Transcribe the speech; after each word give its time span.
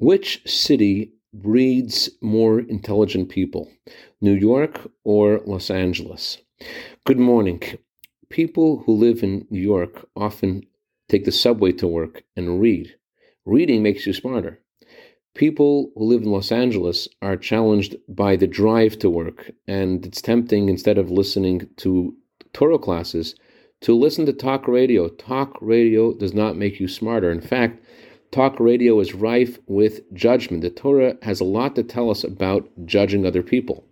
Which 0.00 0.40
city 0.46 1.12
breeds 1.34 2.08
more 2.22 2.58
intelligent 2.58 3.28
people, 3.28 3.70
New 4.22 4.32
York 4.32 4.90
or 5.04 5.42
Los 5.44 5.70
Angeles? 5.70 6.38
Good 7.04 7.18
morning. 7.18 7.62
People 8.30 8.78
who 8.78 8.94
live 8.94 9.22
in 9.22 9.46
New 9.50 9.60
York 9.60 10.08
often 10.16 10.62
take 11.10 11.26
the 11.26 11.30
subway 11.30 11.72
to 11.72 11.86
work 11.86 12.22
and 12.34 12.62
read. 12.62 12.94
Reading 13.44 13.82
makes 13.82 14.06
you 14.06 14.14
smarter. 14.14 14.58
People 15.34 15.92
who 15.94 16.04
live 16.04 16.22
in 16.22 16.32
Los 16.32 16.50
Angeles 16.50 17.06
are 17.20 17.36
challenged 17.36 17.94
by 18.08 18.36
the 18.36 18.46
drive 18.46 18.98
to 19.00 19.10
work, 19.10 19.50
and 19.68 20.06
it's 20.06 20.22
tempting 20.22 20.70
instead 20.70 20.96
of 20.96 21.10
listening 21.10 21.68
to 21.76 22.16
Torah 22.54 22.78
classes 22.78 23.34
to 23.82 23.94
listen 23.94 24.24
to 24.24 24.32
talk 24.32 24.66
radio. 24.66 25.08
Talk 25.08 25.58
radio 25.60 26.14
does 26.14 26.32
not 26.32 26.56
make 26.56 26.80
you 26.80 26.88
smarter. 26.88 27.30
In 27.30 27.42
fact, 27.42 27.84
Talk 28.32 28.60
radio 28.60 29.00
is 29.00 29.12
rife 29.12 29.58
with 29.66 30.12
judgment. 30.12 30.62
The 30.62 30.70
Torah 30.70 31.16
has 31.22 31.40
a 31.40 31.44
lot 31.44 31.74
to 31.74 31.82
tell 31.82 32.10
us 32.10 32.22
about 32.22 32.68
judging 32.84 33.26
other 33.26 33.42
people. 33.42 33.84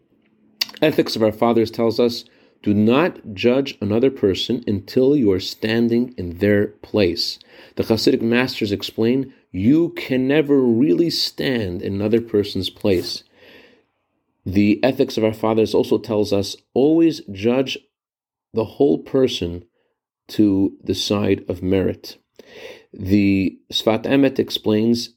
Ethics 0.81 1.17
of 1.17 1.23
our 1.25 1.33
fathers 1.33 1.73
tells 1.73 1.99
us 1.99 2.25
do 2.63 2.75
not 2.75 3.35
judge 3.35 3.77
another 3.81 4.11
person 4.11 4.65
until 4.67 5.17
you 5.17 5.31
are 5.33 5.41
standing 5.41 6.15
in 6.17 6.39
their 6.39 6.69
place. 6.69 7.39
The 7.77 7.85
Hasidic 7.85 8.21
masters 8.21 8.73
explain 8.73 9.33
you 9.53 9.91
can 9.91 10.27
never 10.29 10.61
really 10.61 11.11
stand 11.11 11.83
in 11.83 11.95
another 11.95 12.21
person's 12.21 12.71
place. 12.71 13.23
The 14.45 14.83
ethics 14.83 15.17
of 15.17 15.25
our 15.25 15.33
fathers 15.33 15.75
also 15.75 15.99
tells 15.99 16.33
us 16.33 16.57
always 16.75 17.21
judge 17.31 17.79
the 18.55 18.65
whole 18.65 18.99
person 18.99 19.65
to 20.29 20.77
the 20.83 20.95
side 20.95 21.45
of 21.49 21.63
merit. 21.63 22.19
The 22.93 23.59
Sfat 23.73 24.05
Emet 24.05 24.39
explains 24.39 25.11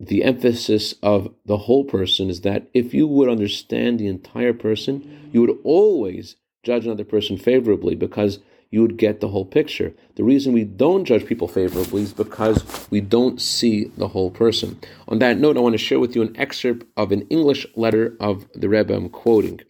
the 0.00 0.24
emphasis 0.24 0.94
of 1.02 1.32
the 1.46 1.56
whole 1.56 1.84
person 1.84 2.28
is 2.28 2.40
that 2.42 2.68
if 2.74 2.92
you 2.92 3.06
would 3.06 3.28
understand 3.28 3.98
the 3.98 4.08
entire 4.08 4.52
person, 4.52 5.30
you 5.32 5.40
would 5.40 5.56
always 5.62 6.36
judge 6.62 6.84
another 6.84 7.04
person 7.04 7.36
favorably 7.36 7.94
because 7.94 8.40
you 8.70 8.82
would 8.82 8.96
get 8.96 9.20
the 9.20 9.28
whole 9.28 9.44
picture. 9.44 9.94
The 10.16 10.24
reason 10.24 10.52
we 10.52 10.64
don't 10.64 11.04
judge 11.04 11.26
people 11.26 11.46
favorably 11.46 12.02
is 12.02 12.12
because 12.12 12.88
we 12.90 13.00
don't 13.00 13.40
see 13.40 13.84
the 13.96 14.08
whole 14.08 14.32
person. 14.32 14.80
On 15.06 15.20
that 15.20 15.38
note, 15.38 15.56
I 15.56 15.60
want 15.60 15.74
to 15.74 15.78
share 15.78 16.00
with 16.00 16.16
you 16.16 16.22
an 16.22 16.36
excerpt 16.36 16.84
of 16.96 17.12
an 17.12 17.22
English 17.28 17.66
letter 17.76 18.16
of 18.18 18.46
the 18.52 18.68
Rebbe 18.68 18.92
I'm 18.92 19.10
quoting. 19.10 19.60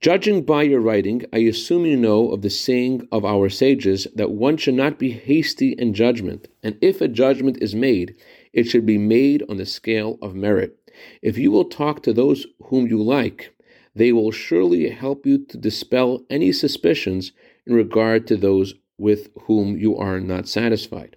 Judging 0.00 0.42
by 0.44 0.62
your 0.62 0.80
writing, 0.80 1.26
I 1.30 1.40
assume 1.40 1.84
you 1.84 1.94
know 1.94 2.30
of 2.30 2.40
the 2.40 2.48
saying 2.48 3.06
of 3.12 3.22
our 3.22 3.50
sages 3.50 4.06
that 4.14 4.30
one 4.30 4.56
should 4.56 4.72
not 4.72 4.98
be 4.98 5.10
hasty 5.10 5.72
in 5.72 5.92
judgment, 5.92 6.48
and 6.62 6.78
if 6.80 7.02
a 7.02 7.08
judgment 7.08 7.58
is 7.60 7.74
made, 7.74 8.16
it 8.54 8.64
should 8.64 8.86
be 8.86 8.96
made 8.96 9.44
on 9.50 9.58
the 9.58 9.66
scale 9.66 10.18
of 10.22 10.34
merit. 10.34 10.78
If 11.20 11.36
you 11.36 11.50
will 11.50 11.66
talk 11.66 12.02
to 12.04 12.14
those 12.14 12.46
whom 12.62 12.86
you 12.86 13.02
like, 13.02 13.54
they 13.94 14.10
will 14.10 14.30
surely 14.30 14.88
help 14.88 15.26
you 15.26 15.44
to 15.44 15.58
dispel 15.58 16.24
any 16.30 16.50
suspicions 16.50 17.32
in 17.66 17.74
regard 17.74 18.26
to 18.28 18.38
those 18.38 18.72
with 18.96 19.28
whom 19.42 19.76
you 19.76 19.98
are 19.98 20.18
not 20.18 20.48
satisfied. 20.48 21.16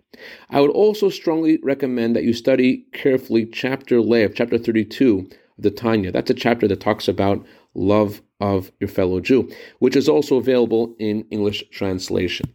I 0.49 0.59
would 0.59 0.71
also 0.71 1.07
strongly 1.07 1.57
recommend 1.63 2.17
that 2.17 2.25
you 2.25 2.33
study 2.33 2.85
carefully 2.91 3.45
chapter 3.45 4.01
Lev, 4.01 4.33
chapter 4.35 4.57
32 4.57 5.29
of 5.29 5.42
the 5.57 5.71
Tanya. 5.71 6.11
That's 6.11 6.29
a 6.29 6.35
chapter 6.35 6.67
that 6.67 6.79
talks 6.79 7.07
about 7.07 7.45
love 7.73 8.21
of 8.39 8.71
your 8.79 8.87
fellow 8.87 9.19
Jew, 9.19 9.49
which 9.79 9.95
is 9.95 10.09
also 10.09 10.37
available 10.37 10.95
in 10.99 11.25
English 11.31 11.63
translation. 11.71 12.53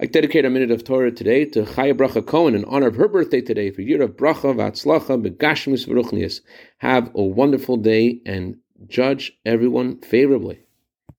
I 0.00 0.06
dedicate 0.06 0.44
a 0.44 0.50
minute 0.50 0.70
of 0.72 0.82
Torah 0.82 1.12
today 1.12 1.44
to 1.44 1.62
Chaya 1.62 1.94
Bracha 1.94 2.26
Cohen 2.26 2.54
in 2.54 2.64
honor 2.64 2.88
of 2.88 2.96
her 2.96 3.06
birthday 3.06 3.40
today 3.40 3.70
for 3.70 3.82
year 3.82 4.02
of 4.02 4.16
Bracha 4.16 4.54
Vatzlacha 4.54 5.24
Begashmis 5.24 5.86
V'Ruchnias. 5.86 6.40
Have 6.78 7.12
a 7.14 7.22
wonderful 7.22 7.76
day 7.76 8.20
and 8.26 8.56
judge 8.88 9.32
everyone 9.46 10.00
favorably. 10.00 10.60